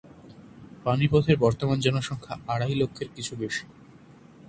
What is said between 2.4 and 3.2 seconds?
আড়াই লক্ষের